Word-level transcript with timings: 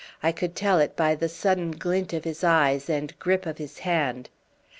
I 0.23 0.31
could 0.31 0.55
tell 0.55 0.79
it 0.79 0.95
by 0.95 1.13
the 1.13 1.29
sudden 1.29 1.69
glint 1.73 2.11
of 2.11 2.23
his 2.23 2.43
eyes 2.43 2.89
and 2.89 3.13
grip 3.19 3.45
of 3.45 3.59
his 3.59 3.77
hand. 3.85 4.31